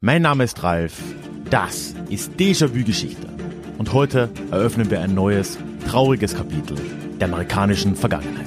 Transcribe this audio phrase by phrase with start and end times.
[0.00, 1.02] Mein Name ist Ralf.
[1.50, 3.26] Das ist Déjà-vu Geschichte.
[3.78, 5.58] Und heute eröffnen wir ein neues,
[5.88, 6.76] trauriges Kapitel
[7.18, 8.46] der amerikanischen Vergangenheit.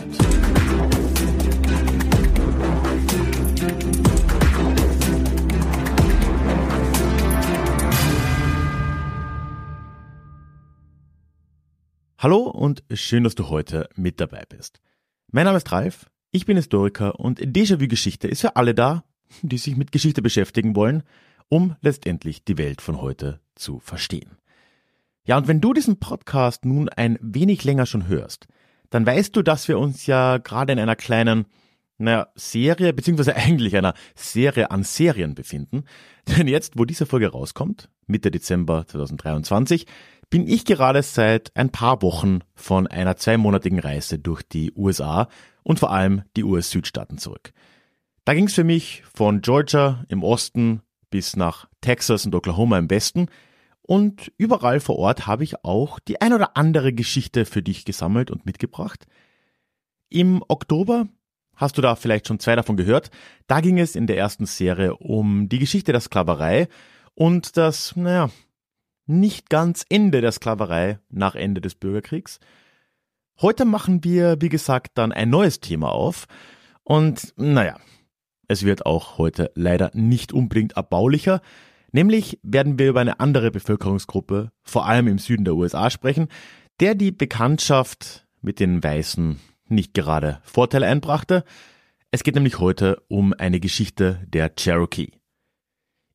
[12.18, 14.80] Hallo und schön, dass du heute mit dabei bist.
[15.34, 19.04] Mein Name ist Ralf, ich bin Historiker und Déjà-vu Geschichte ist für alle da,
[19.42, 21.04] die sich mit Geschichte beschäftigen wollen,
[21.52, 24.38] um letztendlich die Welt von heute zu verstehen.
[25.26, 28.48] Ja, und wenn du diesen Podcast nun ein wenig länger schon hörst,
[28.90, 31.46] dann weißt du, dass wir uns ja gerade in einer kleinen,
[31.98, 35.84] naja, Serie, beziehungsweise eigentlich einer Serie an Serien befinden.
[36.38, 39.88] Denn jetzt, wo diese Folge rauskommt, Mitte Dezember 2023,
[40.30, 45.28] bin ich gerade seit ein paar Wochen von einer zweimonatigen Reise durch die USA
[45.64, 47.52] und vor allem die US-Südstaaten zurück.
[48.24, 50.82] Da ging es für mich von Georgia im Osten
[51.12, 53.28] bis nach Texas und Oklahoma im Westen
[53.84, 58.32] und überall vor Ort habe ich auch die ein oder andere Geschichte für dich gesammelt
[58.32, 59.06] und mitgebracht.
[60.10, 61.08] Im Oktober
[61.56, 63.12] hast du da vielleicht schon zwei davon gehört.
[63.48, 66.68] Da ging es in der ersten Serie um die Geschichte der Sklaverei
[67.16, 68.30] und das, naja,
[69.06, 72.40] nicht ganz Ende der Sklaverei nach Ende des Bürgerkriegs.
[73.42, 76.28] Heute machen wir, wie gesagt, dann ein neues Thema auf.
[76.84, 77.78] Und naja,
[78.52, 81.42] es wird auch heute leider nicht unbedingt erbaulicher.
[81.94, 86.28] Nämlich werden wir über eine andere Bevölkerungsgruppe, vor allem im Süden der USA, sprechen,
[86.82, 91.46] der die Bekanntschaft mit den Weißen nicht gerade Vorteile einbrachte.
[92.12, 95.12] Es geht nämlich heute um eine Geschichte der Cherokee.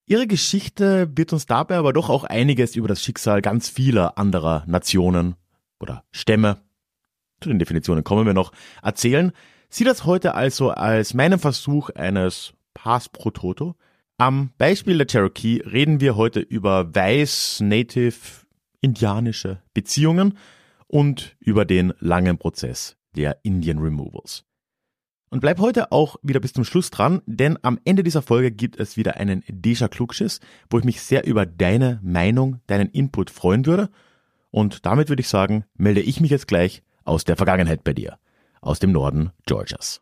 [0.04, 4.62] Ihre Geschichte wird uns dabei aber doch auch einiges über das Schicksal ganz vieler anderer
[4.66, 5.36] Nationen
[5.80, 6.58] oder Stämme,
[7.40, 8.52] zu den Definitionen kommen wir noch,
[8.82, 9.32] erzählen.
[9.68, 13.74] Sieh das heute also als meinen Versuch eines Pass pro Toto.
[14.18, 18.14] Am Beispiel der Cherokee reden wir heute über weiß-native
[18.80, 20.38] indianische Beziehungen
[20.86, 24.44] und über den langen Prozess der Indian Removals.
[25.28, 28.78] Und bleib heute auch wieder bis zum Schluss dran, denn am Ende dieser Folge gibt
[28.78, 30.40] es wieder einen Deja Klugschiss,
[30.70, 33.90] wo ich mich sehr über deine Meinung, deinen Input freuen würde.
[34.50, 38.18] Und damit würde ich sagen, melde ich mich jetzt gleich aus der Vergangenheit bei dir,
[38.60, 40.00] aus dem Norden Georgias.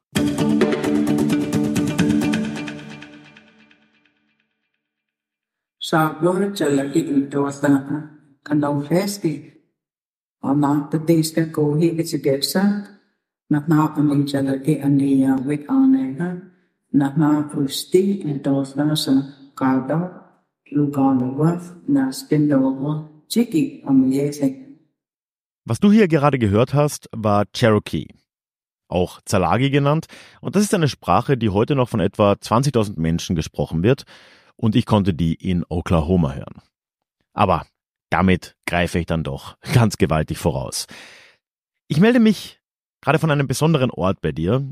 [25.65, 28.09] Was du hier gerade gehört hast, war Cherokee,
[28.89, 30.07] auch Zalagi genannt,
[30.41, 34.05] und das ist eine Sprache, die heute noch von etwa 20.000 Menschen gesprochen wird,
[34.57, 36.63] und ich konnte die in Oklahoma hören.
[37.33, 37.67] Aber
[38.11, 40.87] damit greife ich dann doch ganz gewaltig voraus.
[41.89, 42.61] Ich melde mich
[43.01, 44.67] gerade von einem besonderen Ort bei dir,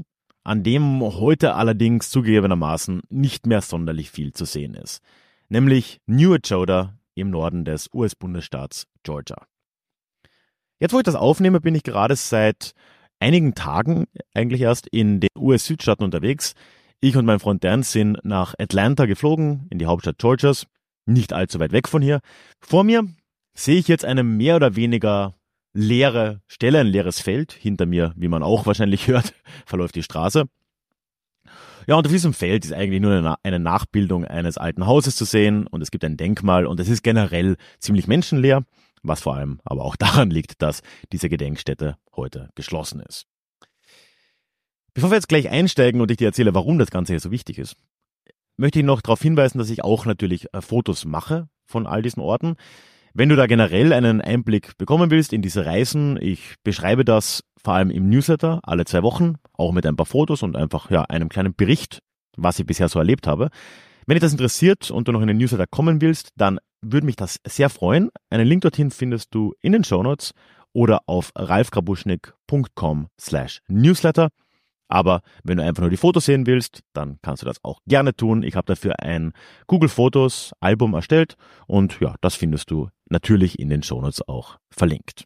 [0.45, 5.03] an dem heute allerdings zugegebenermaßen nicht mehr sonderlich viel zu sehen ist,
[5.49, 9.47] nämlich New Echota im Norden des US-Bundesstaats Georgia.
[10.81, 12.75] Jetzt, wo ich das aufnehme, bin ich gerade seit
[13.22, 16.55] einigen Tagen eigentlich erst in den US-Südstaaten unterwegs.
[17.00, 20.66] Ich und mein Freund Dan sind nach Atlanta geflogen, in die Hauptstadt Georgias,
[21.06, 22.21] nicht allzu weit weg von hier.
[22.60, 23.06] Vor mir
[23.55, 25.34] sehe ich jetzt eine mehr oder weniger
[25.72, 27.53] leere Stelle, ein leeres Feld.
[27.53, 29.34] Hinter mir, wie man auch wahrscheinlich hört,
[29.66, 30.44] verläuft die Straße.
[31.87, 35.66] Ja, und auf diesem Feld ist eigentlich nur eine Nachbildung eines alten Hauses zu sehen
[35.66, 38.65] und es gibt ein Denkmal und es ist generell ziemlich menschenleer
[39.03, 40.83] was vor allem aber auch daran liegt, dass
[41.13, 43.27] diese Gedenkstätte heute geschlossen ist.
[44.95, 47.59] Bevor wir jetzt gleich einsteigen und ich dir erzähle, warum das Ganze hier so wichtig
[47.59, 47.77] ist,
[48.57, 52.21] möchte ich noch darauf hinweisen, dass ich auch natürlich äh, Fotos mache von all diesen
[52.21, 52.57] Orten.
[53.15, 57.75] Wenn du da generell einen Einblick bekommen willst in diese Reisen, ich beschreibe das vor
[57.75, 61.28] allem im Newsletter alle zwei Wochen, auch mit ein paar Fotos und einfach ja einem
[61.28, 62.01] kleinen Bericht,
[62.37, 63.51] was ich bisher so erlebt habe.
[64.07, 67.16] Wenn dich das interessiert und du noch in den Newsletter kommen willst, dann würde mich
[67.16, 68.10] das sehr freuen.
[68.31, 70.33] Einen Link dorthin findest du in den Show Notes
[70.72, 74.31] oder auf ralfgrabuschnick.com slash newsletter.
[74.89, 78.15] Aber wenn du einfach nur die Fotos sehen willst, dann kannst du das auch gerne
[78.15, 78.43] tun.
[78.43, 79.33] Ich habe dafür ein
[79.66, 85.25] Google Fotos Album erstellt und ja, das findest du natürlich in den Shownotes auch verlinkt.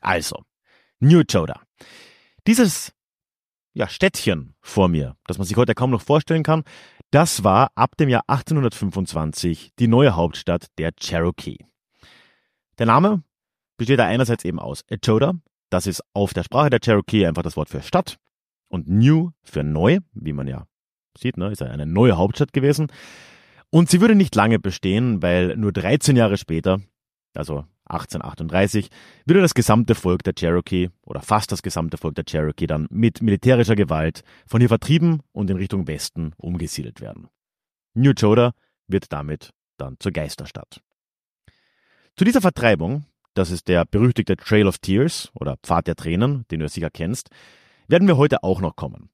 [0.00, 0.42] Also,
[0.98, 1.60] New Joda.
[2.46, 2.92] Dieses
[3.74, 6.64] ja, Städtchen vor mir, das man sich heute kaum noch vorstellen kann,
[7.12, 11.58] das war ab dem Jahr 1825 die neue Hauptstadt der Cherokee.
[12.78, 13.22] Der Name
[13.76, 15.34] besteht da einerseits eben aus Echoda,
[15.70, 18.16] das ist auf der Sprache der Cherokee einfach das Wort für Stadt
[18.68, 20.66] und New für neu, wie man ja
[21.18, 22.88] sieht, ne, ist eine neue Hauptstadt gewesen.
[23.68, 26.80] Und sie würde nicht lange bestehen, weil nur 13 Jahre später,
[27.36, 28.88] also 1838,
[29.26, 33.22] würde das gesamte Volk der Cherokee oder fast das gesamte Volk der Cherokee dann mit
[33.22, 37.28] militärischer Gewalt von hier vertrieben und in Richtung Westen umgesiedelt werden.
[37.94, 38.52] New Joda
[38.86, 40.80] wird damit dann zur Geisterstadt.
[42.16, 46.60] Zu dieser Vertreibung, das ist der berüchtigte Trail of Tears oder Pfad der Tränen, den
[46.60, 47.30] du sicher kennst,
[47.88, 49.11] werden wir heute auch noch kommen.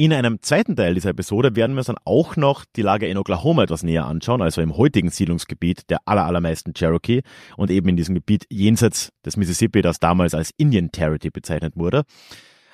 [0.00, 3.18] In einem zweiten Teil dieser Episode werden wir uns dann auch noch die Lage in
[3.18, 7.20] Oklahoma etwas näher anschauen, also im heutigen Siedlungsgebiet der allermeisten Cherokee
[7.58, 12.04] und eben in diesem Gebiet jenseits des Mississippi, das damals als Indian Territory bezeichnet wurde.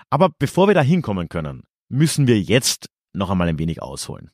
[0.09, 4.31] Aber bevor wir da hinkommen können, müssen wir jetzt noch einmal ein wenig ausholen.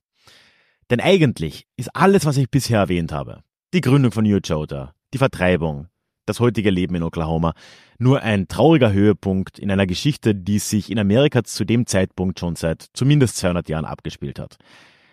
[0.91, 3.41] Denn eigentlich ist alles, was ich bisher erwähnt habe,
[3.73, 5.89] die Gründung von New Jota, die Vertreibung,
[6.27, 7.55] das heutige Leben in Oklahoma
[7.99, 12.57] nur ein trauriger Höhepunkt in einer Geschichte, die sich in Amerika zu dem Zeitpunkt schon
[12.57, 14.57] seit zumindest 200 Jahren abgespielt hat.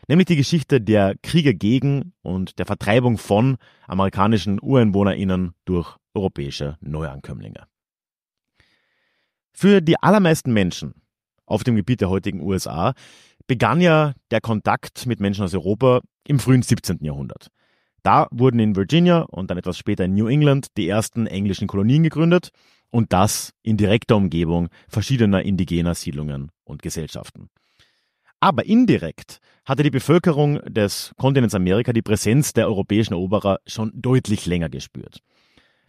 [0.07, 3.57] Nämlich die Geschichte der Kriege gegen und der Vertreibung von
[3.87, 7.63] amerikanischen UreinwohnerInnen durch europäische Neuankömmlinge.
[9.53, 10.95] Für die allermeisten Menschen
[11.45, 12.93] auf dem Gebiet der heutigen USA
[13.45, 16.99] begann ja der Kontakt mit Menschen aus Europa im frühen 17.
[17.01, 17.49] Jahrhundert.
[18.03, 22.03] Da wurden in Virginia und dann etwas später in New England die ersten englischen Kolonien
[22.03, 22.49] gegründet
[22.89, 27.49] und das in direkter Umgebung verschiedener indigener Siedlungen und Gesellschaften.
[28.39, 34.45] Aber indirekt hatte die Bevölkerung des Kontinents Amerika die Präsenz der europäischen Eroberer schon deutlich
[34.45, 35.19] länger gespürt.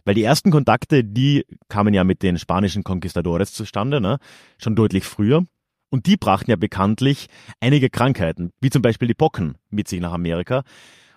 [0.03, 4.17] Weil die ersten Kontakte, die kamen ja mit den spanischen Conquistadores zustande, ne?
[4.57, 5.45] schon deutlich früher.
[5.89, 7.27] Und die brachten ja bekanntlich
[7.59, 10.63] einige Krankheiten, wie zum Beispiel die Pocken, mit sich nach Amerika,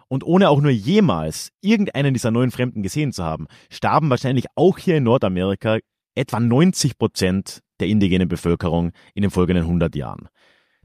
[0.09, 4.79] und ohne auch nur jemals irgendeinen dieser neuen Fremden gesehen zu haben, starben wahrscheinlich auch
[4.79, 5.79] hier in Nordamerika
[6.15, 10.29] etwa 90 Prozent der indigenen Bevölkerung in den folgenden 100 Jahren.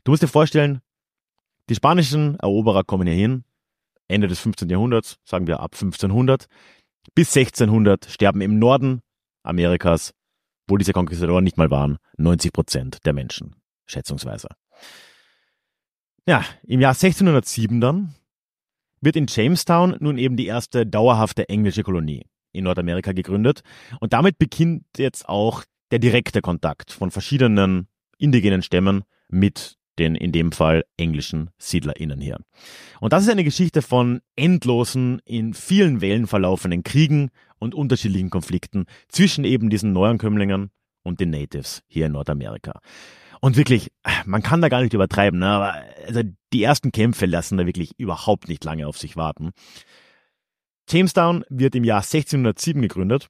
[0.04, 0.82] Du musst dir vorstellen,
[1.70, 3.44] die spanischen Eroberer kommen hier hin,
[4.08, 4.70] Ende des 15.
[4.70, 6.48] Jahrhunderts, sagen wir ab 1500,
[7.14, 9.02] bis 1600 sterben im Norden
[9.44, 10.14] Amerikas,
[10.68, 13.56] wo diese Konquistadoren nicht mal waren, 90 Prozent der Menschen,
[13.86, 14.50] schätzungsweise.
[16.26, 18.16] Ja, im Jahr 1607 dann
[19.02, 23.62] wird in Jamestown nun eben die erste dauerhafte englische Kolonie in Nordamerika gegründet.
[24.00, 27.88] Und damit beginnt jetzt auch der direkte Kontakt von verschiedenen
[28.18, 32.38] indigenen Stämmen mit den in dem Fall englischen SiedlerInnen hier.
[33.02, 37.30] Und das ist eine Geschichte von endlosen, in vielen Wellen verlaufenden Kriegen
[37.60, 40.72] und unterschiedlichen Konflikten zwischen eben diesen Neuankömmlingen
[41.04, 42.80] und den Natives hier in Nordamerika.
[43.42, 43.92] Und wirklich,
[44.26, 45.48] man kann da gar nicht übertreiben, ne?
[45.48, 45.76] aber
[46.06, 46.22] also
[46.52, 49.52] die ersten Kämpfe lassen da wirklich überhaupt nicht lange auf sich warten.
[50.90, 53.30] Jamestown wird im Jahr 1607 gegründet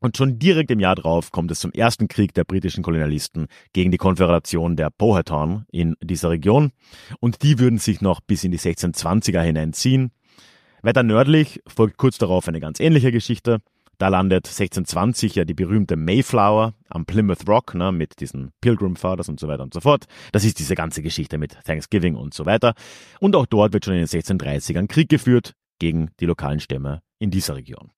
[0.00, 3.90] und schon direkt im Jahr darauf kommt es zum ersten Krieg der britischen Kolonialisten gegen
[3.90, 6.72] die Konföderation der Powhatan in dieser Region
[7.20, 10.10] und die würden sich noch bis in die 1620er hineinziehen.
[10.82, 13.60] Weiter nördlich folgt kurz darauf eine ganz ähnliche Geschichte.
[14.00, 19.28] Da landet 1620 ja die berühmte Mayflower am Plymouth Rock ne, mit diesen Pilgrim Fathers
[19.28, 20.06] und so weiter und so fort.
[20.32, 22.72] Das ist diese ganze Geschichte mit Thanksgiving und so weiter.
[23.20, 27.30] Und auch dort wird schon in den 1630ern Krieg geführt gegen die lokalen Stämme in
[27.30, 27.90] dieser Region.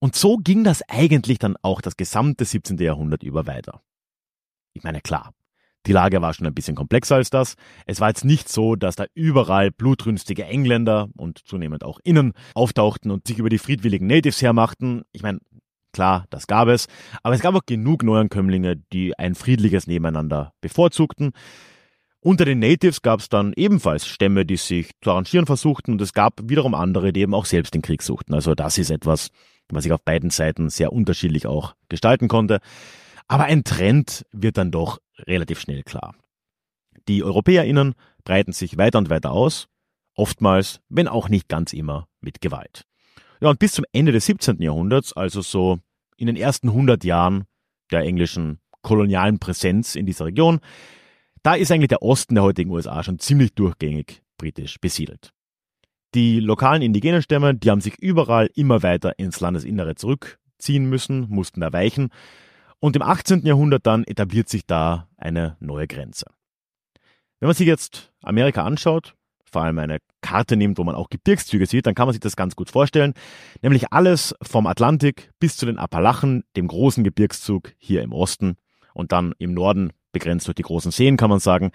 [0.00, 2.78] Und so ging das eigentlich dann auch das gesamte 17.
[2.78, 3.82] Jahrhundert über weiter.
[4.72, 5.32] Ich meine, klar,
[5.86, 7.54] die Lage war schon ein bisschen komplexer als das.
[7.86, 13.10] Es war jetzt nicht so, dass da überall blutrünstige Engländer und zunehmend auch Innen auftauchten
[13.10, 15.02] und sich über die friedwilligen Natives hermachten.
[15.12, 15.38] Ich meine,
[15.92, 16.86] klar, das gab es,
[17.22, 21.32] aber es gab auch genug Neuankömmlinge, die ein friedliches Nebeneinander bevorzugten.
[22.22, 26.12] Unter den Natives gab es dann ebenfalls Stämme, die sich zu arrangieren versuchten und es
[26.12, 28.34] gab wiederum andere, die eben auch selbst den Krieg suchten.
[28.34, 29.30] Also das ist etwas,
[29.70, 32.60] was sich auf beiden Seiten sehr unterschiedlich auch gestalten konnte.
[33.26, 36.14] Aber ein Trend wird dann doch relativ schnell klar.
[37.08, 39.68] Die EuropäerInnen breiten sich weiter und weiter aus,
[40.14, 42.86] oftmals, wenn auch nicht ganz immer, mit Gewalt.
[43.40, 44.60] Ja, und bis zum Ende des 17.
[44.60, 45.78] Jahrhunderts, also so
[46.16, 47.44] in den ersten 100 Jahren
[47.90, 50.60] der englischen kolonialen Präsenz in dieser Region,
[51.42, 55.32] da ist eigentlich der Osten der heutigen USA schon ziemlich durchgängig britisch besiedelt.
[56.14, 61.60] Die lokalen indigenen Stämme, die haben sich überall immer weiter ins Landesinnere zurückziehen müssen, mussten
[61.60, 62.10] da weichen
[62.80, 63.44] Und im 18.
[63.44, 66.26] Jahrhundert dann etabliert sich da eine neue Grenze.
[67.38, 71.66] Wenn man sich jetzt Amerika anschaut, vor allem eine Karte nimmt, wo man auch Gebirgszüge
[71.66, 73.14] sieht, dann kann man sich das ganz gut vorstellen.
[73.62, 78.56] Nämlich alles vom Atlantik bis zu den Appalachen, dem großen Gebirgszug hier im Osten
[78.94, 81.72] und dann im Norden begrenzt durch die großen Seen, kann man sagen.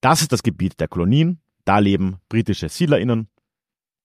[0.00, 1.40] Das ist das Gebiet der Kolonien.
[1.64, 3.28] Da leben britische SiedlerInnen.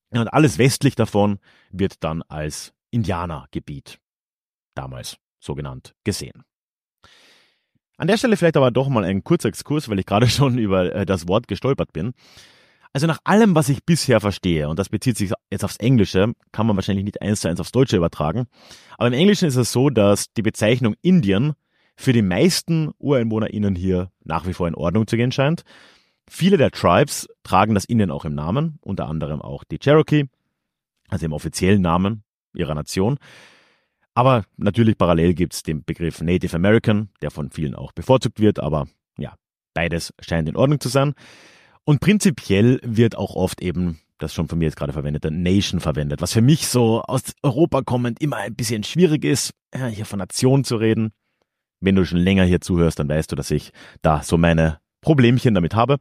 [0.09, 1.39] Und alles westlich davon
[1.71, 3.99] wird dann als Indianergebiet
[4.75, 6.43] damals so genannt gesehen.
[7.97, 10.93] An der Stelle vielleicht aber doch mal ein kurzer Exkurs, weil ich gerade schon über
[10.93, 12.13] äh, das Wort gestolpert bin.
[12.91, 16.67] Also nach allem, was ich bisher verstehe, und das bezieht sich jetzt aufs Englische, kann
[16.67, 18.45] man wahrscheinlich nicht eins zu eins aufs Deutsche übertragen,
[18.97, 21.53] aber im Englischen ist es so, dass die Bezeichnung Indien
[21.95, 25.63] für die meisten UreinwohnerInnen hier nach wie vor in Ordnung zu gehen scheint.
[26.29, 30.25] Viele der Tribes tragen das Indien auch im Namen, unter anderem auch die Cherokee,
[31.09, 32.23] also im offiziellen Namen
[32.53, 33.17] ihrer Nation.
[34.15, 38.59] Aber natürlich parallel gibt es den Begriff Native American, der von vielen auch bevorzugt wird,
[38.59, 39.35] aber ja,
[39.73, 41.13] beides scheint in Ordnung zu sein.
[41.83, 46.21] Und prinzipiell wird auch oft eben das schon von mir jetzt gerade verwendete Nation verwendet,
[46.21, 49.53] was für mich so aus Europa kommend immer ein bisschen schwierig ist,
[49.91, 51.11] hier von Nation zu reden.
[51.81, 55.53] Wenn du schon länger hier zuhörst, dann weißt du, dass ich da so meine Problemchen
[55.53, 55.97] damit habe.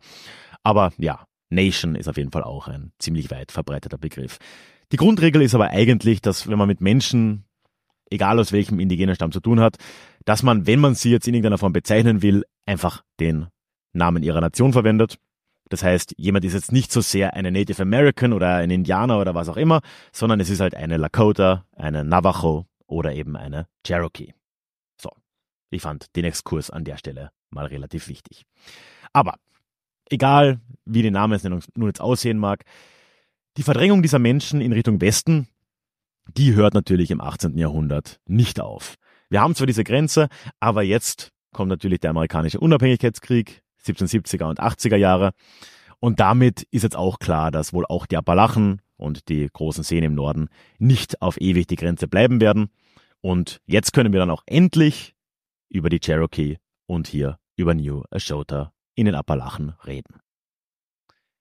[0.62, 4.38] Aber ja, Nation ist auf jeden Fall auch ein ziemlich weit verbreiteter Begriff.
[4.92, 7.44] Die Grundregel ist aber eigentlich, dass wenn man mit Menschen,
[8.12, 9.76] egal aus welchem indigenen Stamm zu tun hat,
[10.24, 13.46] dass man, wenn man sie jetzt in irgendeiner Form bezeichnen will, einfach den
[13.92, 15.18] Namen ihrer Nation verwendet.
[15.68, 19.34] Das heißt, jemand ist jetzt nicht so sehr eine Native American oder ein Indianer oder
[19.34, 19.80] was auch immer,
[20.12, 24.34] sondern es ist halt eine Lakota, eine Navajo oder eben eine Cherokee.
[25.00, 25.10] So,
[25.70, 28.44] ich fand den Exkurs an der Stelle mal relativ wichtig.
[29.12, 29.36] Aber
[30.10, 32.64] egal, wie die Namensnennung nun jetzt aussehen mag,
[33.56, 35.48] die Verdrängung dieser Menschen in Richtung Westen,
[36.26, 37.58] die hört natürlich im 18.
[37.58, 38.96] Jahrhundert nicht auf.
[39.28, 40.28] Wir haben zwar diese Grenze,
[40.60, 45.32] aber jetzt kommt natürlich der amerikanische Unabhängigkeitskrieg, 1770er und 80er Jahre.
[46.00, 50.04] Und damit ist jetzt auch klar, dass wohl auch die Appalachen und die großen Seen
[50.04, 50.48] im Norden
[50.78, 52.70] nicht auf ewig die Grenze bleiben werden.
[53.20, 55.14] Und jetzt können wir dann auch endlich
[55.68, 60.20] über die Cherokee und hier über New Ashota in den Appalachen reden.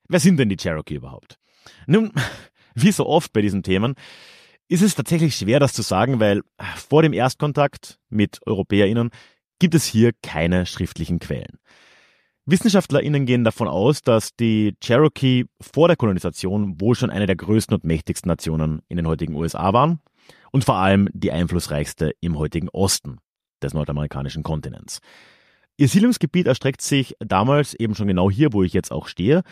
[0.07, 1.39] Wer sind denn die Cherokee überhaupt?
[1.87, 2.11] Nun,
[2.75, 3.95] wie so oft bei diesen Themen,
[4.71, 6.43] ist es tatsächlich schwer, das zu sagen, weil
[6.77, 9.09] vor dem Erstkontakt mit EuropäerInnen
[9.59, 11.59] gibt es hier keine schriftlichen Quellen.
[12.45, 17.75] WissenschaftlerInnen gehen davon aus, dass die Cherokee vor der Kolonisation wohl schon eine der größten
[17.75, 19.99] und mächtigsten Nationen in den heutigen USA waren
[20.53, 23.17] und vor allem die einflussreichste im heutigen Osten
[23.61, 24.99] des nordamerikanischen Kontinents.
[25.75, 29.43] Ihr Siedlungsgebiet erstreckt sich damals eben schon genau hier, wo ich jetzt auch stehe,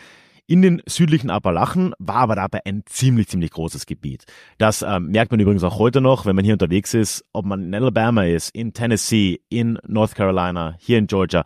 [0.50, 4.24] in den südlichen Appalachen, war aber dabei ein ziemlich, ziemlich großes Gebiet.
[4.58, 7.62] Das ähm, merkt man übrigens auch heute noch, wenn man hier unterwegs ist, ob man
[7.62, 11.44] in Alabama ist, in Tennessee, in North Carolina, hier in Georgia.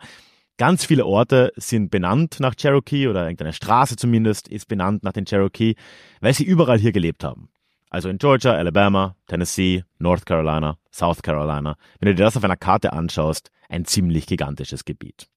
[0.57, 5.25] Ganz viele Orte sind benannt nach Cherokee oder irgendeine Straße zumindest ist benannt nach den
[5.25, 5.75] Cherokee,
[6.19, 7.49] weil sie überall hier gelebt haben.
[7.91, 11.75] Also in Georgia, Alabama, Tennessee, North Carolina, South Carolina.
[11.99, 15.27] Wenn du dir das auf einer Karte anschaust, ein ziemlich gigantisches Gebiet.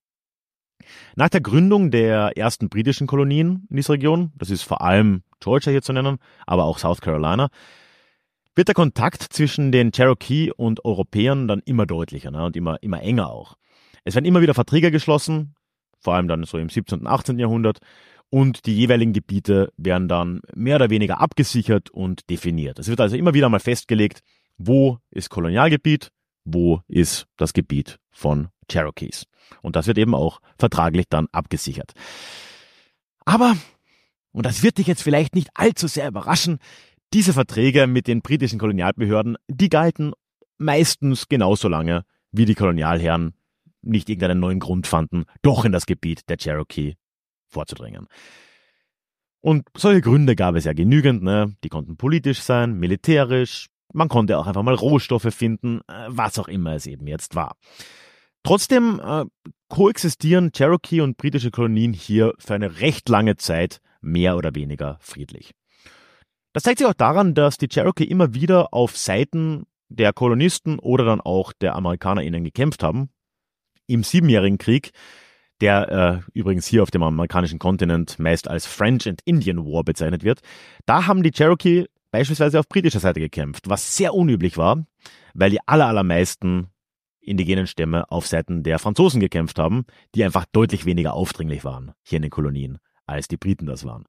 [1.16, 5.70] Nach der Gründung der ersten britischen Kolonien in dieser Region, das ist vor allem Georgia
[5.70, 7.48] hier zu nennen, aber auch South Carolina,
[8.54, 13.02] wird der Kontakt zwischen den Cherokee und Europäern dann immer deutlicher ne, und immer, immer
[13.02, 13.56] enger auch.
[14.04, 15.54] Es werden immer wieder Verträge geschlossen,
[16.00, 17.00] vor allem dann so im 17.
[17.00, 17.38] und 18.
[17.38, 17.78] Jahrhundert,
[18.30, 22.78] und die jeweiligen Gebiete werden dann mehr oder weniger abgesichert und definiert.
[22.78, 24.22] Es wird also immer wieder mal festgelegt,
[24.58, 26.10] wo ist Kolonialgebiet,
[26.52, 29.26] wo ist das Gebiet von Cherokees.
[29.62, 31.92] Und das wird eben auch vertraglich dann abgesichert.
[33.24, 33.56] Aber,
[34.32, 36.58] und das wird dich jetzt vielleicht nicht allzu sehr überraschen,
[37.12, 40.12] diese Verträge mit den britischen Kolonialbehörden, die galten
[40.58, 43.34] meistens genauso lange, wie die Kolonialherren
[43.80, 46.96] nicht irgendeinen neuen Grund fanden, doch in das Gebiet der Cherokee
[47.46, 48.06] vorzudringen.
[49.40, 51.54] Und solche Gründe gab es ja genügend, ne?
[51.62, 56.48] Die konnten politisch sein, militärisch, man konnte auch einfach mal Rohstoffe finden, äh, was auch
[56.48, 57.56] immer es eben jetzt war.
[58.42, 59.24] Trotzdem äh,
[59.68, 65.54] koexistieren Cherokee und britische Kolonien hier für eine recht lange Zeit mehr oder weniger friedlich.
[66.52, 71.04] Das zeigt sich auch daran, dass die Cherokee immer wieder auf Seiten der Kolonisten oder
[71.04, 73.10] dann auch der AmerikanerInnen gekämpft haben,
[73.86, 74.90] im Siebenjährigen Krieg,
[75.60, 80.24] der äh, übrigens hier auf dem amerikanischen Kontinent meist als French and Indian War bezeichnet
[80.24, 80.40] wird,
[80.86, 84.84] da haben die Cherokee beispielsweise auf britischer Seite gekämpft, was sehr unüblich war,
[85.34, 86.68] weil die aller, allermeisten
[87.20, 89.84] indigenen Stämme auf Seiten der Franzosen gekämpft haben,
[90.14, 94.04] die einfach deutlich weniger aufdringlich waren hier in den Kolonien, als die Briten das waren.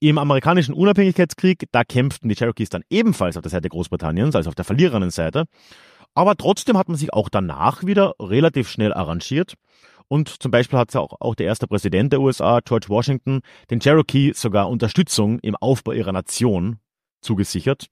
[0.00, 4.54] Im amerikanischen Unabhängigkeitskrieg, da kämpften die Cherokees dann ebenfalls auf der Seite Großbritanniens, also auf
[4.54, 5.46] der verlierenden Seite,
[6.14, 9.54] Aber trotzdem hat man sich auch danach wieder relativ schnell arrangiert.
[10.08, 14.32] Und zum Beispiel hat auch, auch der erste Präsident der USA, George Washington, den Cherokee
[14.34, 16.78] sogar Unterstützung im Aufbau ihrer Nation
[17.20, 17.86] zugesichert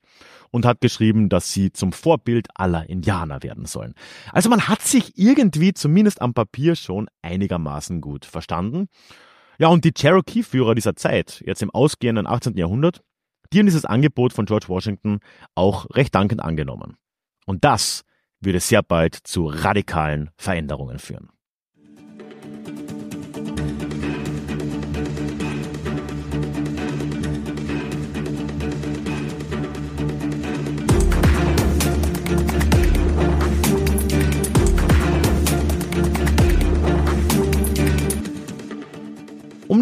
[0.51, 3.95] und hat geschrieben, dass sie zum Vorbild aller Indianer werden sollen.
[4.33, 8.89] Also man hat sich irgendwie zumindest am Papier schon einigermaßen gut verstanden.
[9.59, 12.57] Ja, und die Cherokee-Führer dieser Zeit, jetzt im ausgehenden 18.
[12.57, 13.03] Jahrhundert,
[13.53, 15.21] die haben dieses Angebot von George Washington
[15.55, 16.97] auch recht dankend angenommen.
[17.47, 18.03] Und das
[18.41, 21.31] würde sehr bald zu radikalen Veränderungen führen.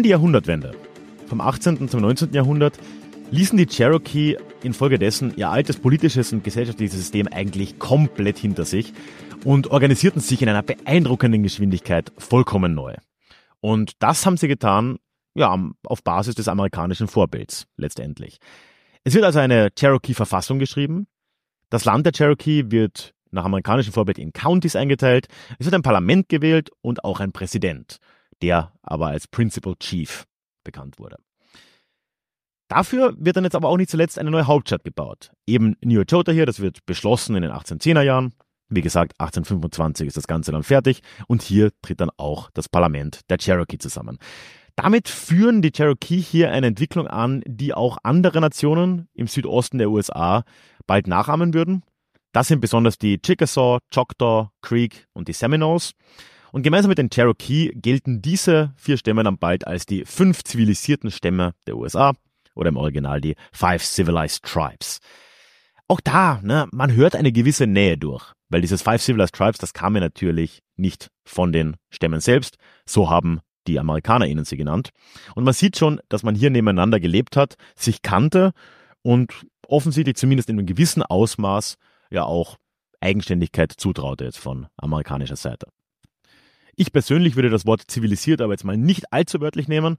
[0.05, 0.75] Die Jahrhundertwende,
[1.25, 1.89] vom 18.
[1.89, 2.31] zum 19.
[2.31, 2.77] Jahrhundert,
[3.31, 8.93] ließen die Cherokee infolgedessen ihr altes politisches und gesellschaftliches System eigentlich komplett hinter sich
[9.45, 12.93] und organisierten sich in einer beeindruckenden Geschwindigkeit vollkommen neu.
[13.61, 14.99] Und das haben sie getan,
[15.33, 15.57] ja,
[15.87, 18.37] auf Basis des amerikanischen Vorbilds letztendlich.
[19.03, 21.07] Es wird also eine Cherokee-Verfassung geschrieben.
[21.71, 25.29] Das Land der Cherokee wird nach amerikanischem Vorbild in Counties eingeteilt.
[25.57, 27.97] Es wird ein Parlament gewählt und auch ein Präsident
[28.45, 30.25] der aber als Principal Chief
[30.63, 31.17] bekannt wurde.
[32.67, 35.31] Dafür wird dann jetzt aber auch nicht zuletzt eine neue Hauptstadt gebaut.
[35.47, 38.33] Eben New Echota hier, das wird beschlossen in den 1810er Jahren.
[38.69, 43.21] Wie gesagt, 1825 ist das Ganze dann fertig und hier tritt dann auch das Parlament
[43.29, 44.19] der Cherokee zusammen.
[44.75, 49.89] Damit führen die Cherokee hier eine Entwicklung an, die auch andere Nationen im Südosten der
[49.89, 50.43] USA
[50.85, 51.83] bald nachahmen würden.
[52.31, 55.93] Das sind besonders die Chickasaw, Choctaw, Creek und die Seminoles.
[56.55, 61.11] Und gemeinsam mit den Cherokee gelten diese vier Stämme dann bald als die fünf zivilisierten
[61.11, 62.13] Stämme der USA
[62.55, 64.99] oder im Original die Five Civilized Tribes.
[65.89, 69.73] Auch da, ne, man hört eine gewisse Nähe durch, weil dieses Five Civilized Tribes, das
[69.73, 74.91] kam ja natürlich nicht von den Stämmen selbst, so haben die Amerikaner ihnen sie genannt.
[75.35, 78.53] Und man sieht schon, dass man hier nebeneinander gelebt hat, sich kannte
[79.01, 81.75] und offensichtlich zumindest in einem gewissen Ausmaß
[82.11, 82.55] ja auch
[83.01, 85.67] Eigenständigkeit zutraute jetzt von amerikanischer Seite.
[86.75, 89.97] Ich persönlich würde das Wort zivilisiert aber jetzt mal nicht allzu wörtlich nehmen.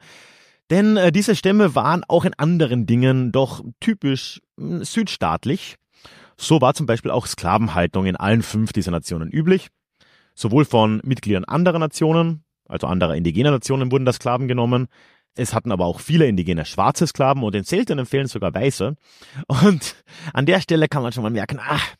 [0.70, 5.76] Denn äh, diese Stämme waren auch in anderen Dingen doch typisch äh, südstaatlich.
[6.36, 9.68] So war zum Beispiel auch Sklavenhaltung in allen fünf dieser Nationen üblich.
[10.34, 14.88] Sowohl von Mitgliedern anderer Nationen, also anderer indigener Nationen wurden da Sklaven genommen.
[15.34, 18.96] Es hatten aber auch viele indigene schwarze Sklaven und in seltenen Fällen sogar weiße.
[19.46, 21.94] Und an der Stelle kann man schon mal merken, ach,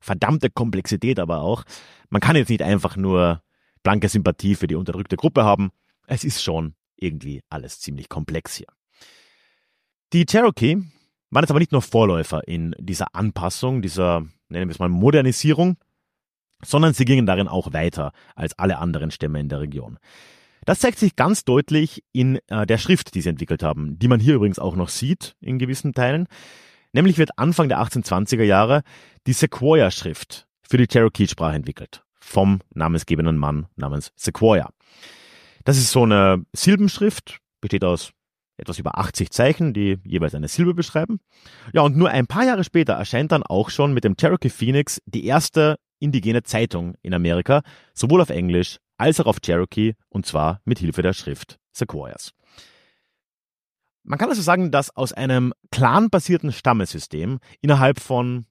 [0.00, 1.64] verdammte Komplexität aber auch.
[2.08, 3.42] Man kann jetzt nicht einfach nur
[3.82, 5.70] blanke Sympathie für die unterdrückte Gruppe haben.
[6.06, 8.68] Es ist schon irgendwie alles ziemlich komplex hier.
[10.12, 10.76] Die Cherokee
[11.30, 15.76] waren jetzt aber nicht nur Vorläufer in dieser Anpassung, dieser, nennen wir es mal, Modernisierung,
[16.62, 19.98] sondern sie gingen darin auch weiter als alle anderen Stämme in der Region.
[20.64, 24.20] Das zeigt sich ganz deutlich in äh, der Schrift, die sie entwickelt haben, die man
[24.20, 26.28] hier übrigens auch noch sieht in gewissen Teilen.
[26.92, 28.82] Nämlich wird Anfang der 1820er Jahre
[29.26, 34.70] die Sequoia-Schrift für die Cherokee-Sprache entwickelt vom namensgebenden Mann namens Sequoia.
[35.64, 38.12] Das ist so eine Silbenschrift, besteht aus
[38.56, 41.20] etwas über 80 Zeichen, die jeweils eine Silbe beschreiben.
[41.72, 45.00] Ja, und nur ein paar Jahre später erscheint dann auch schon mit dem Cherokee Phoenix
[45.06, 47.62] die erste indigene Zeitung in Amerika,
[47.94, 52.32] sowohl auf Englisch als auch auf Cherokee, und zwar mit Hilfe der Schrift Sequoias.
[54.04, 58.46] Man kann also sagen, dass aus einem clanbasierten Stammesystem innerhalb von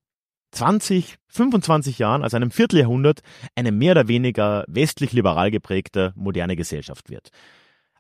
[0.52, 3.22] 20, 25 Jahren, also einem Vierteljahrhundert,
[3.56, 7.30] eine mehr oder weniger westlich-liberal geprägte moderne Gesellschaft wird.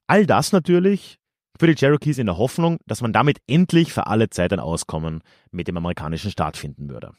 [0.07, 1.17] All das natürlich
[1.59, 5.21] für die Cherokees in der Hoffnung, dass man damit endlich für alle Zeit ein Auskommen
[5.51, 7.13] mit dem amerikanischen Staat finden würde.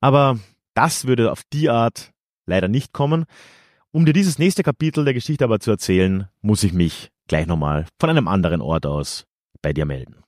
[0.00, 0.38] Aber
[0.74, 2.12] das würde auf die Art
[2.46, 3.24] leider nicht kommen.
[3.90, 7.86] Um dir dieses nächste Kapitel der Geschichte aber zu erzählen, muss ich mich gleich nochmal
[7.98, 9.24] von einem anderen Ort aus
[9.60, 10.22] bei dir melden.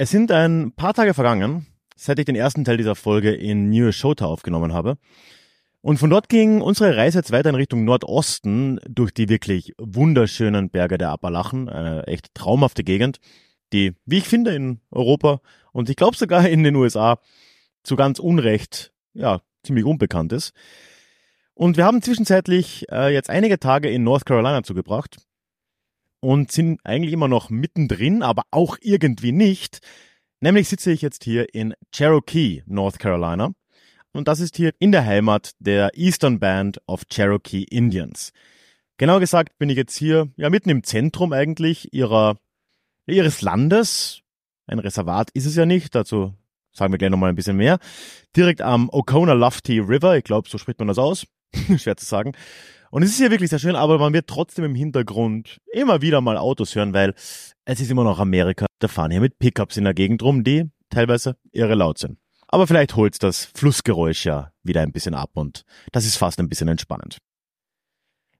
[0.00, 3.90] Es sind ein paar Tage vergangen, seit ich den ersten Teil dieser Folge in New
[3.90, 4.96] Shota aufgenommen habe.
[5.80, 10.70] Und von dort ging unsere Reise jetzt weiter in Richtung Nordosten durch die wirklich wunderschönen
[10.70, 13.18] Berge der Appalachen, eine echt traumhafte Gegend,
[13.72, 15.40] die, wie ich finde, in Europa
[15.72, 17.18] und ich glaube sogar in den USA
[17.82, 20.52] zu ganz Unrecht, ja, ziemlich unbekannt ist.
[21.54, 25.16] Und wir haben zwischenzeitlich äh, jetzt einige Tage in North Carolina zugebracht
[26.20, 29.80] und sind eigentlich immer noch mittendrin, aber auch irgendwie nicht.
[30.40, 33.52] Nämlich sitze ich jetzt hier in Cherokee, North Carolina.
[34.12, 38.32] Und das ist hier in der Heimat der Eastern Band of Cherokee Indians.
[38.96, 42.36] Genau gesagt bin ich jetzt hier, ja, mitten im Zentrum eigentlich ihrer
[43.06, 44.22] ihres Landes.
[44.66, 46.34] Ein Reservat ist es ja nicht, dazu
[46.72, 47.78] sagen wir gleich nochmal ein bisschen mehr.
[48.36, 51.26] Direkt am Oconee Lofty River, ich glaube, so spricht man das aus.
[51.76, 52.32] Schwer zu sagen.
[52.90, 56.20] Und es ist hier wirklich sehr schön, aber man wird trotzdem im Hintergrund immer wieder
[56.20, 57.14] mal Autos hören, weil
[57.64, 58.66] es ist immer noch Amerika.
[58.78, 62.18] Da fahren hier mit Pickups in der Gegend rum, die teilweise irre laut sind.
[62.46, 66.48] Aber vielleicht holt das Flussgeräusch ja wieder ein bisschen ab und das ist fast ein
[66.48, 67.18] bisschen entspannend.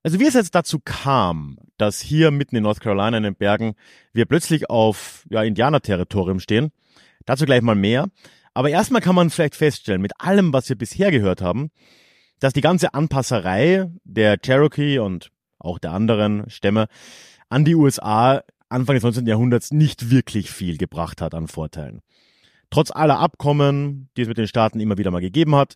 [0.02, 3.74] Also wie es jetzt dazu kam, dass hier mitten in North Carolina in den Bergen
[4.14, 6.70] wir plötzlich auf ja, Indianerterritorium stehen,
[7.26, 8.08] dazu gleich mal mehr.
[8.54, 11.70] Aber erstmal kann man vielleicht feststellen, mit allem, was wir bisher gehört haben,
[12.40, 16.87] dass die ganze Anpasserei der Cherokee und auch der anderen Stämme
[17.48, 19.27] an die USA Anfang des 19.
[19.27, 22.01] Jahrhunderts nicht wirklich viel gebracht hat an Vorteilen.
[22.70, 25.74] Trotz aller Abkommen, die es mit den Staaten immer wieder mal gegeben hat,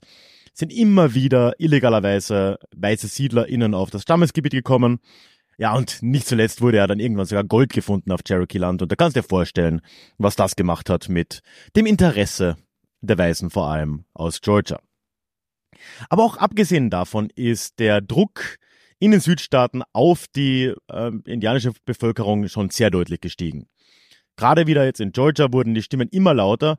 [0.53, 5.01] sind immer wieder illegalerweise weiße SiedlerInnen auf das Stammesgebiet gekommen.
[5.57, 8.83] Ja, und nicht zuletzt wurde ja dann irgendwann sogar Gold gefunden auf Cherokee-Land.
[8.83, 9.81] Und da kannst du dir vorstellen,
[10.19, 11.41] was das gemacht hat mit
[11.77, 12.57] dem Interesse
[13.01, 14.81] der Weißen vor allem aus Georgia.
[16.09, 18.59] Aber auch abgesehen davon ist der Druck
[18.99, 23.67] in den Südstaaten auf die äh, indianische Bevölkerung schon sehr deutlich gestiegen.
[24.37, 26.77] Gerade wieder jetzt in Georgia wurden die Stimmen immer lauter,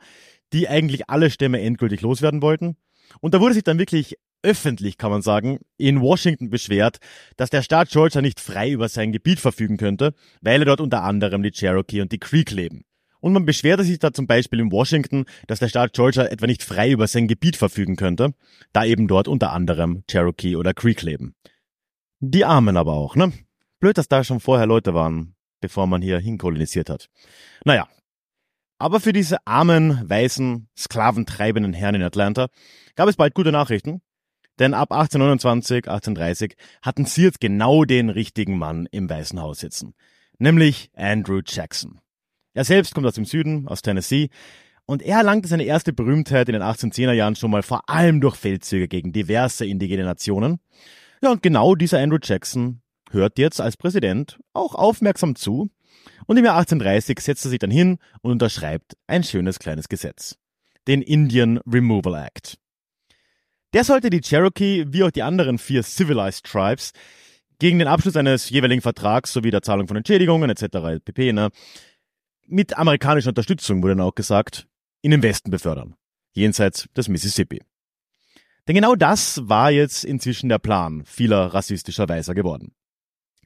[0.53, 2.77] die eigentlich alle Stämme endgültig loswerden wollten.
[3.19, 6.97] Und da wurde sich dann wirklich öffentlich, kann man sagen, in Washington beschwert,
[7.37, 11.03] dass der Staat Georgia nicht frei über sein Gebiet verfügen könnte, weil er dort unter
[11.03, 12.83] anderem die Cherokee und die Creek leben.
[13.23, 16.61] Und man beschwerte sich da zum Beispiel in Washington, dass der Staat Georgia etwa nicht
[16.61, 18.33] frei über sein Gebiet verfügen könnte,
[18.73, 21.33] da eben dort unter anderem Cherokee oder Creek leben.
[22.19, 23.31] Die Armen aber auch, ne?
[23.79, 27.09] Blöd, dass da schon vorher Leute waren, bevor man hier hinkolonisiert hat.
[27.63, 27.87] Naja.
[28.77, 32.49] Aber für diese armen, weißen, sklaventreibenden Herren in Atlanta
[32.95, 34.01] gab es bald gute Nachrichten,
[34.59, 39.93] denn ab 1829, 1830 hatten sie jetzt genau den richtigen Mann im Weißen Haus sitzen,
[40.39, 42.02] nämlich Andrew Jackson.
[42.53, 44.29] Er selbst kommt aus dem Süden, aus Tennessee,
[44.85, 48.35] und er erlangte seine erste Berühmtheit in den 1810er Jahren schon mal vor allem durch
[48.35, 50.59] Feldzüge gegen diverse indigene Nationen.
[51.21, 55.69] Ja, und genau dieser Andrew Jackson hört jetzt als Präsident auch aufmerksam zu
[56.27, 60.35] und im Jahr 1830 setzt er sich dann hin und unterschreibt ein schönes kleines Gesetz.
[60.87, 62.57] Den Indian Removal Act.
[63.73, 66.91] Der sollte die Cherokee wie auch die anderen vier Civilized Tribes
[67.59, 71.03] gegen den Abschluss eines jeweiligen Vertrags sowie der Zahlung von Entschädigungen etc.
[71.03, 71.33] pp.
[71.33, 71.49] Ne,
[72.47, 74.67] mit amerikanischer Unterstützung, wurde dann auch gesagt,
[75.01, 75.95] in den Westen befördern,
[76.33, 77.61] jenseits des Mississippi.
[78.67, 82.73] Denn genau das war jetzt inzwischen der Plan vieler rassistischer Weiser geworden.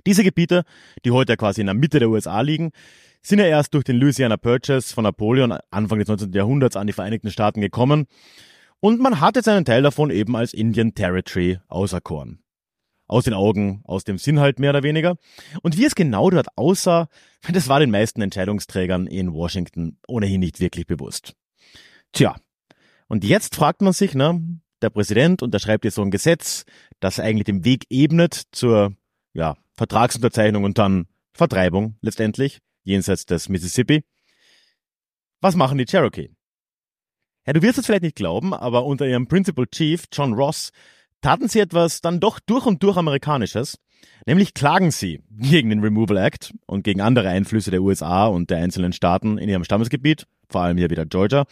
[0.06, 0.64] Diese Gebiete,
[1.04, 2.72] die heute quasi in der Mitte der USA liegen,
[3.22, 6.32] sind ja erst durch den Louisiana Purchase von Napoleon Anfang des 19.
[6.34, 8.06] Jahrhunderts an die Vereinigten Staaten gekommen
[8.80, 12.40] und man hat jetzt einen Teil davon eben als Indian Territory auserkoren
[13.08, 15.18] aus den Augen, aus dem Sinn halt mehr oder weniger.
[15.62, 17.08] Und wie es genau dort aussah,
[17.52, 21.34] das war den meisten Entscheidungsträgern in Washington ohnehin nicht wirklich bewusst.
[22.12, 22.36] Tja,
[23.08, 26.66] und jetzt fragt man sich, ne, der Präsident unterschreibt jetzt so ein Gesetz,
[27.00, 28.96] das eigentlich den Weg ebnet zur
[29.34, 34.04] ja, Vertragsunterzeichnung und dann Vertreibung letztendlich, jenseits des Mississippi.
[35.40, 36.32] Was machen die Cherokee?
[37.46, 40.72] Ja, du wirst es vielleicht nicht glauben, aber unter ihrem Principal Chief John Ross
[41.22, 43.78] taten sie etwas dann doch durch und durch Amerikanisches,
[44.26, 48.58] nämlich klagen sie gegen den Removal Act und gegen andere Einflüsse der USA und der
[48.58, 51.46] einzelnen Staaten in ihrem Stammesgebiet, vor allem hier wieder Georgia.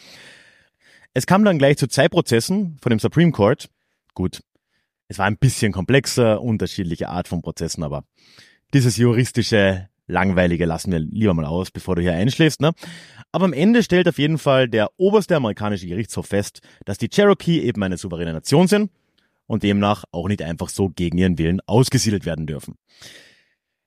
[1.14, 3.70] Es kam dann gleich zu zwei Prozessen von dem Supreme Court.
[4.14, 4.42] Gut,
[5.08, 8.04] es war ein bisschen komplexer, unterschiedliche Art von Prozessen, aber
[8.74, 12.62] dieses juristische Langweilige lassen wir lieber mal aus, bevor du hier einschläfst.
[12.62, 12.74] Ne?
[13.32, 17.62] Aber am Ende stellt auf jeden Fall der oberste amerikanische Gerichtshof fest, dass die Cherokee
[17.62, 18.92] eben eine souveräne Nation sind
[19.48, 22.76] und demnach auch nicht einfach so gegen ihren Willen ausgesiedelt werden dürfen.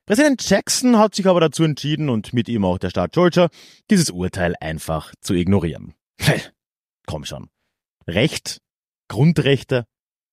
[0.05, 3.49] Präsident Jackson hat sich aber dazu entschieden und mit ihm auch der Staat Georgia,
[3.91, 5.93] dieses Urteil einfach zu ignorieren.
[7.05, 7.49] Komm schon.
[8.07, 8.59] Recht,
[9.07, 9.85] Grundrechte,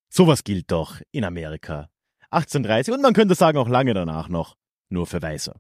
[0.08, 1.90] sowas gilt doch in Amerika.
[2.30, 4.56] 1830 und man könnte sagen auch lange danach noch,
[4.88, 5.54] nur für Weiße.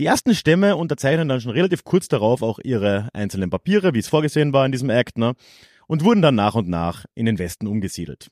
[0.00, 4.08] Die ersten Stämme unterzeichnen dann schon relativ kurz darauf auch ihre einzelnen Papiere, wie es
[4.08, 5.34] vorgesehen war in diesem Act, ne?
[5.86, 8.28] Und wurden dann nach und nach in den Westen umgesiedelt.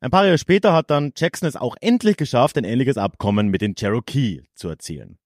[0.00, 3.62] Ein paar Jahre später hat dann Jackson es auch endlich geschafft, ein ähnliches Abkommen mit
[3.62, 5.18] den Cherokee zu erzielen.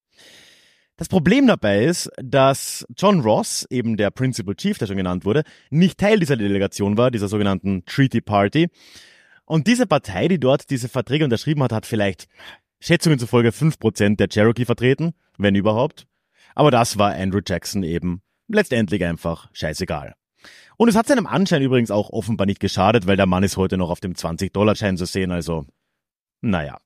[0.97, 5.43] Das Problem dabei ist, dass John Ross, eben der Principal Chief, der schon genannt wurde,
[5.71, 8.69] nicht Teil dieser Delegation war, dieser sogenannten Treaty Party.
[9.45, 12.29] Und diese Partei, die dort diese Verträge unterschrieben hat, hat vielleicht
[12.81, 16.07] Schätzungen zufolge 5% der Cherokee vertreten, wenn überhaupt.
[16.55, 20.15] Aber das war Andrew Jackson eben letztendlich einfach scheißegal.
[20.77, 23.77] Und es hat seinem Anschein übrigens auch offenbar nicht geschadet, weil der Mann ist heute
[23.77, 25.65] noch auf dem 20-Dollar-Schein zu sehen, also
[26.41, 26.79] naja.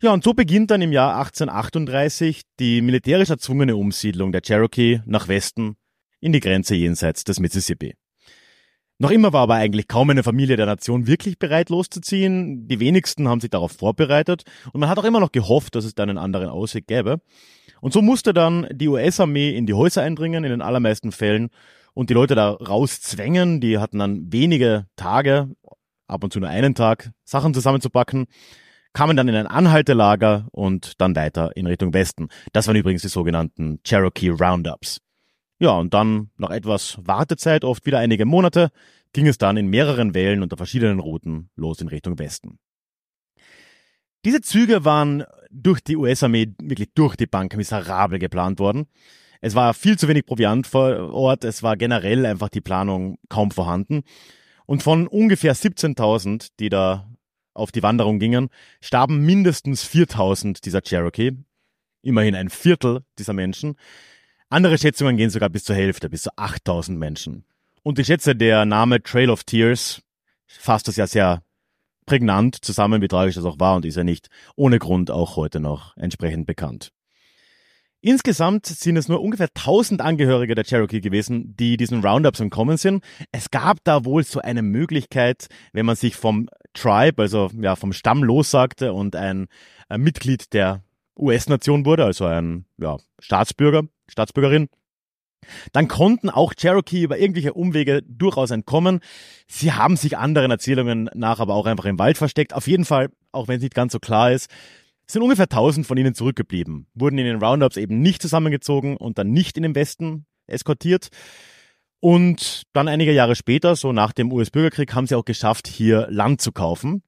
[0.00, 5.26] Ja, und so beginnt dann im Jahr 1838 die militärisch erzwungene Umsiedlung der Cherokee nach
[5.26, 5.76] Westen
[6.20, 7.94] in die Grenze jenseits des Mississippi.
[9.00, 12.66] Noch immer war aber eigentlich kaum eine Familie der Nation wirklich bereit loszuziehen.
[12.66, 15.94] Die wenigsten haben sich darauf vorbereitet und man hat auch immer noch gehofft, dass es
[15.94, 17.20] da einen anderen Ausweg gäbe.
[17.80, 21.50] Und so musste dann die US-Armee in die Häuser eindringen, in den allermeisten Fällen,
[21.98, 23.60] und die Leute da rauszwängen.
[23.60, 25.50] Die hatten dann wenige Tage,
[26.06, 28.26] ab und zu nur einen Tag, Sachen zusammenzupacken
[28.94, 32.28] kamen dann in ein Anhaltelager und dann weiter in Richtung Westen.
[32.52, 35.00] Das waren übrigens die sogenannten Cherokee Roundups.
[35.60, 38.70] Ja, und dann nach etwas Wartezeit, oft wieder einige Monate,
[39.12, 42.58] ging es dann in mehreren Wellen unter verschiedenen Routen los in Richtung Westen.
[44.24, 48.86] Diese Züge waren durch die US-Armee wirklich durch die Bank miserabel geplant worden.
[49.40, 53.50] Es war viel zu wenig Proviant vor Ort, es war generell einfach die Planung kaum
[53.50, 54.02] vorhanden.
[54.66, 57.08] Und von ungefähr 17.000, die da
[57.54, 58.48] auf die Wanderung gingen,
[58.80, 61.32] starben mindestens 4000 dieser Cherokee.
[62.02, 63.76] Immerhin ein Viertel dieser Menschen.
[64.48, 67.44] Andere Schätzungen gehen sogar bis zur Hälfte, bis zu 8000 Menschen.
[67.82, 70.02] Und ich schätze, der Name Trail of Tears
[70.46, 71.42] fasst das ja sehr
[72.06, 75.60] prägnant zusammen, wie tragisch das auch war und ist ja nicht ohne Grund auch heute
[75.60, 76.92] noch entsprechend bekannt.
[78.00, 83.02] Insgesamt sind es nur ungefähr 1000 Angehörige der Cherokee gewesen, die diesen Roundups entkommen sind.
[83.32, 87.92] Es gab da wohl so eine Möglichkeit, wenn man sich vom Tribe, also ja, vom
[87.92, 89.48] Stamm lossagte und ein,
[89.88, 90.84] ein Mitglied der
[91.18, 94.68] US-Nation wurde, also ein ja, Staatsbürger, Staatsbürgerin,
[95.72, 99.00] dann konnten auch Cherokee über irgendwelche Umwege durchaus entkommen.
[99.48, 102.54] Sie haben sich anderen Erzählungen nach aber auch einfach im Wald versteckt.
[102.54, 104.50] Auf jeden Fall, auch wenn es nicht ganz so klar ist,
[105.10, 109.30] sind ungefähr 1000 von ihnen zurückgeblieben, wurden in den Roundups eben nicht zusammengezogen und dann
[109.30, 111.08] nicht in den Westen eskortiert.
[112.00, 116.40] Und dann einige Jahre später, so nach dem US-Bürgerkrieg, haben sie auch geschafft, hier Land
[116.40, 117.02] zu kaufen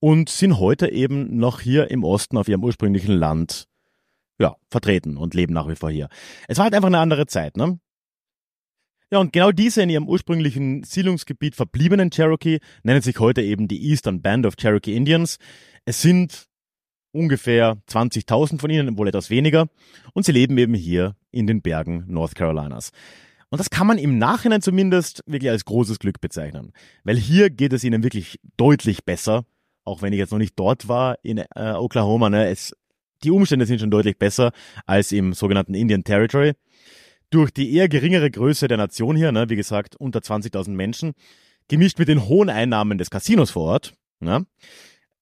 [0.00, 3.68] und sind heute eben noch hier im Osten auf ihrem ursprünglichen Land
[4.38, 6.08] ja, vertreten und leben nach wie vor hier.
[6.48, 7.78] Es war halt einfach eine andere Zeit, ne?
[9.12, 13.88] Ja, und genau diese in ihrem ursprünglichen Siedlungsgebiet verbliebenen Cherokee nennen sich heute eben die
[13.88, 15.38] Eastern Band of Cherokee Indians.
[15.84, 16.48] Es sind
[17.16, 19.68] ungefähr 20.000 von ihnen, wohl etwas weniger.
[20.12, 22.92] Und sie leben eben hier in den Bergen North Carolinas.
[23.50, 26.72] Und das kann man im Nachhinein zumindest wirklich als großes Glück bezeichnen.
[27.04, 29.44] Weil hier geht es ihnen wirklich deutlich besser.
[29.84, 32.76] Auch wenn ich jetzt noch nicht dort war in äh, Oklahoma, ne, es,
[33.22, 34.52] die Umstände sind schon deutlich besser
[34.84, 36.54] als im sogenannten Indian Territory.
[37.30, 41.12] Durch die eher geringere Größe der Nation hier, ne, wie gesagt, unter 20.000 Menschen,
[41.68, 44.44] gemischt mit den hohen Einnahmen des Casinos vor Ort, ne,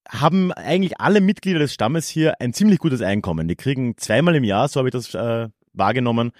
[0.08, 3.48] haben eigentlich alle Mitglieder des Stammes hier ein ziemlich gutes Einkommen.
[3.48, 6.32] Die kriegen zweimal im Jahr, so habe ich das äh, wahrgenommen,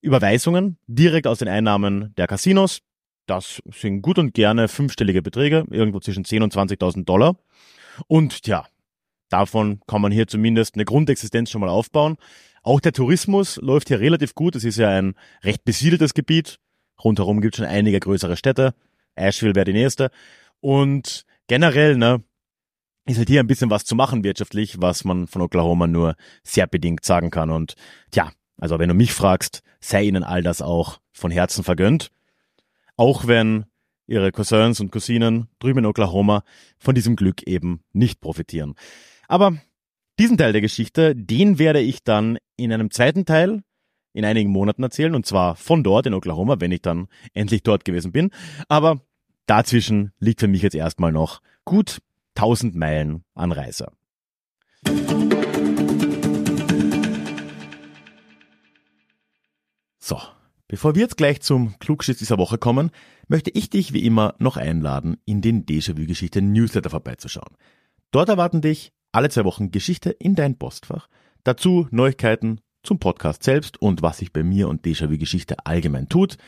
[0.00, 2.80] Überweisungen direkt aus den Einnahmen der Casinos.
[3.26, 7.36] Das sind gut und gerne fünfstellige Beträge, irgendwo zwischen 10.000 und 20.000 Dollar.
[8.06, 8.66] Und ja,
[9.28, 12.16] davon kann man hier zumindest eine Grundexistenz schon mal aufbauen.
[12.62, 14.56] Auch der Tourismus läuft hier relativ gut.
[14.56, 16.58] Es ist ja ein recht besiedeltes Gebiet.
[17.02, 18.74] Rundherum gibt es schon einige größere Städte.
[19.14, 20.10] Asheville wäre die nächste.
[20.60, 22.22] Und generell, ne,
[23.08, 26.66] ist halt hier ein bisschen was zu machen wirtschaftlich, was man von Oklahoma nur sehr
[26.66, 27.50] bedingt sagen kann.
[27.50, 27.74] Und
[28.10, 32.10] tja, also wenn du mich fragst, sei ihnen all das auch von Herzen vergönnt.
[32.96, 33.64] Auch wenn
[34.06, 36.42] ihre Cousins und Cousinen drüben in Oklahoma
[36.78, 38.74] von diesem Glück eben nicht profitieren.
[39.28, 39.58] Aber
[40.18, 43.62] diesen Teil der Geschichte, den werde ich dann in einem zweiten Teil
[44.14, 47.84] in einigen Monaten erzählen, und zwar von dort in Oklahoma, wenn ich dann endlich dort
[47.84, 48.30] gewesen bin.
[48.68, 49.00] Aber
[49.46, 51.98] dazwischen liegt für mich jetzt erstmal noch gut
[52.38, 53.90] 1000 Meilen Anreise.
[59.98, 60.20] So,
[60.68, 62.90] bevor wir jetzt gleich zum Klugschiss dieser Woche kommen,
[63.26, 67.56] möchte ich dich wie immer noch einladen, in den Déjà-vu-Geschichte Newsletter vorbeizuschauen.
[68.12, 71.08] Dort erwarten dich alle zwei Wochen Geschichte in dein Postfach,
[71.42, 76.38] dazu Neuigkeiten zum Podcast selbst und was sich bei mir und Déjà-vu-Geschichte allgemein tut,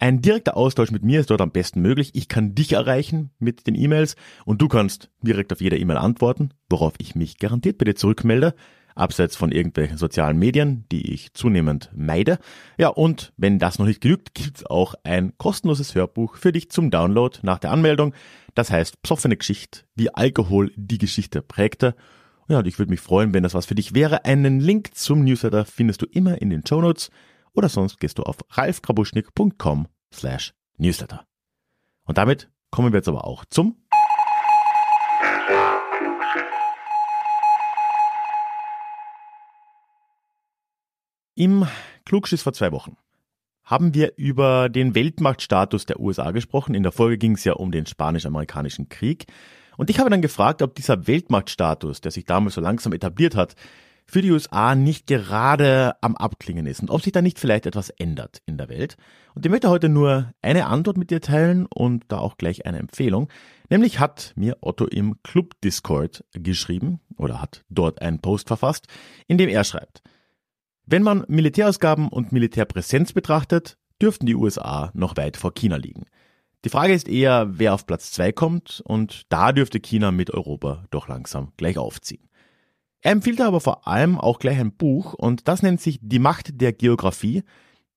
[0.00, 2.12] ein direkter Austausch mit mir ist dort am besten möglich.
[2.14, 6.54] Ich kann dich erreichen mit den E-Mails und du kannst direkt auf jede E-Mail antworten,
[6.70, 8.54] worauf ich mich garantiert bei dir zurückmelde,
[8.94, 12.38] abseits von irgendwelchen sozialen Medien, die ich zunehmend meide.
[12.78, 16.90] Ja, und wenn das noch nicht genügt, gibt's auch ein kostenloses Hörbuch für dich zum
[16.90, 18.14] Download nach der Anmeldung.
[18.54, 21.94] Das heißt Psoffene Geschichte, wie Alkohol die Geschichte prägte.
[22.48, 24.24] Ja, und ich würde mich freuen, wenn das was für dich wäre.
[24.24, 27.10] Einen Link zum Newsletter findest du immer in den Show Notes
[27.54, 31.24] oder sonst gehst du auf ralfkrabuschnik.com slash newsletter.
[32.04, 33.76] Und damit kommen wir jetzt aber auch zum
[41.36, 41.66] Im
[42.04, 42.98] Klugschiss vor zwei Wochen
[43.70, 46.74] haben wir über den Weltmachtstatus der USA gesprochen.
[46.74, 49.26] In der Folge ging es ja um den spanisch-amerikanischen Krieg.
[49.76, 53.54] Und ich habe dann gefragt, ob dieser Weltmachtstatus, der sich damals so langsam etabliert hat,
[54.10, 57.90] für die USA nicht gerade am Abklingen ist und ob sich da nicht vielleicht etwas
[57.90, 58.96] ändert in der Welt.
[59.34, 62.78] Und ich möchte heute nur eine Antwort mit dir teilen und da auch gleich eine
[62.78, 63.28] Empfehlung.
[63.68, 68.88] Nämlich hat mir Otto im Club Discord geschrieben oder hat dort einen Post verfasst,
[69.28, 70.02] in dem er schreibt,
[70.86, 76.06] wenn man Militärausgaben und Militärpräsenz betrachtet, dürften die USA noch weit vor China liegen.
[76.64, 80.84] Die Frage ist eher, wer auf Platz zwei kommt und da dürfte China mit Europa
[80.90, 82.29] doch langsam gleich aufziehen.
[83.02, 86.60] Er empfiehlt aber vor allem auch gleich ein Buch und das nennt sich Die Macht
[86.60, 87.44] der Geografie,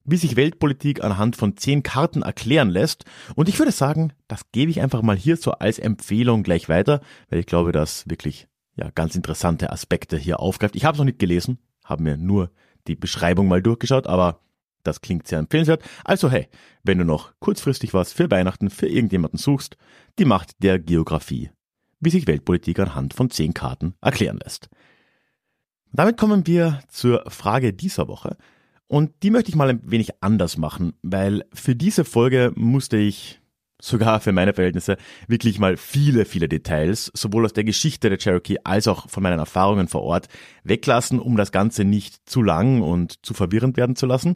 [0.06, 3.06] wie sich Weltpolitik anhand von zehn Karten erklären lässt.
[3.36, 7.02] Und ich würde sagen, das gebe ich einfach mal hier so als Empfehlung gleich weiter,
[7.30, 10.76] weil ich glaube, dass wirklich ja ganz interessante Aspekte hier aufgreift.
[10.76, 12.52] Ich habe es noch nicht gelesen, habe mir nur
[12.88, 14.40] die Beschreibung mal durchgeschaut, aber
[14.84, 15.84] das klingt sehr empfehlenswert.
[16.04, 16.48] Also hey,
[16.84, 19.78] wenn du noch kurzfristig was für Weihnachten für irgendjemanden suchst,
[20.20, 21.52] die Macht der Geografie,
[22.00, 24.70] wie sich Weltpolitik anhand von zehn Karten erklären lässt.
[25.94, 28.36] Damit kommen wir zur Frage dieser Woche.
[28.88, 33.40] Und die möchte ich mal ein wenig anders machen, weil für diese Folge musste ich
[33.80, 38.58] sogar für meine Verhältnisse wirklich mal viele, viele Details, sowohl aus der Geschichte der Cherokee
[38.64, 40.30] als auch von meinen Erfahrungen vor Ort,
[40.64, 44.36] weglassen, um das Ganze nicht zu lang und zu verwirrend werden zu lassen.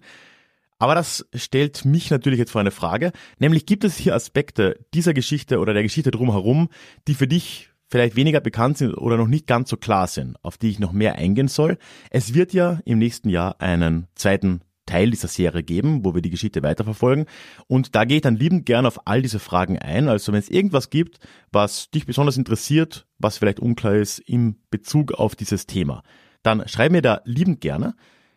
[0.79, 5.15] Aber das stellt mich natürlich jetzt vor eine Frage, nämlich gibt es hier Aspekte dieser
[5.15, 6.69] Geschichte oder der Geschichte drumherum,
[7.07, 10.57] die für dich vielleicht weniger bekannt sind oder noch nicht ganz so klar sind, auf
[10.57, 11.77] die ich noch mehr eingehen soll.
[12.09, 16.29] Es wird ja im nächsten Jahr einen zweiten Teil dieser Serie geben, wo wir die
[16.29, 17.25] Geschichte weiterverfolgen.
[17.67, 20.07] Und da gehe ich dann liebend gern auf all diese Fragen ein.
[20.07, 21.19] Also wenn es irgendwas gibt,
[21.51, 26.03] was dich besonders interessiert, was vielleicht unklar ist im Bezug auf dieses Thema,
[26.41, 27.95] dann schreib mir da liebend gerne.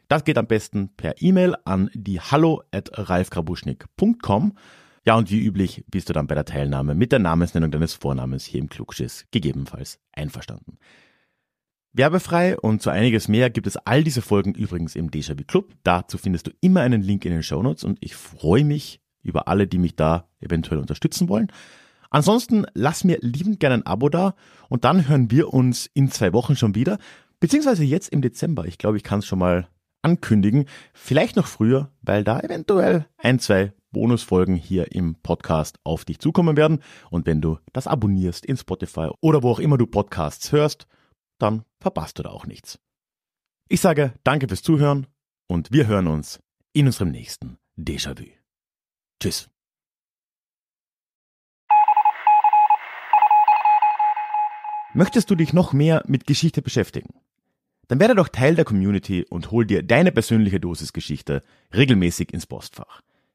[0.09, 4.55] Das geht am besten per E-Mail an die hallo at ralfgrabuschnik.com
[5.07, 8.45] ja, und wie üblich bist du dann bei der Teilnahme mit der Namensnennung deines Vornamens
[8.45, 10.79] hier im Klugschiss gegebenenfalls einverstanden.
[11.93, 15.73] Werbefrei und so einiges mehr gibt es all diese Folgen übrigens im Déjà-vu Club.
[15.83, 19.67] Dazu findest du immer einen Link in den Shownotes und ich freue mich über alle,
[19.67, 21.51] die mich da eventuell unterstützen wollen.
[22.11, 24.35] Ansonsten lass mir liebend gerne ein Abo da
[24.69, 26.99] und dann hören wir uns in zwei Wochen schon wieder,
[27.41, 28.67] beziehungsweise jetzt im Dezember.
[28.67, 29.69] Ich glaube, ich kann es schon mal
[30.03, 30.67] ankündigen.
[30.93, 36.57] Vielleicht noch früher, weil da eventuell ein, zwei Bonusfolgen hier im Podcast auf dich zukommen
[36.57, 36.83] werden.
[37.11, 40.87] Und wenn du das abonnierst in Spotify oder wo auch immer du Podcasts hörst,
[41.39, 42.79] dann verpasst du da auch nichts.
[43.69, 45.07] Ich sage danke fürs Zuhören
[45.49, 46.41] und wir hören uns
[46.73, 48.27] in unserem nächsten Déjà-vu.
[49.21, 49.49] Tschüss.
[54.93, 57.15] Möchtest du dich noch mehr mit Geschichte beschäftigen?
[57.87, 62.47] Dann werde doch Teil der Community und hol dir deine persönliche Dosis Geschichte regelmäßig ins
[62.47, 63.01] Postfach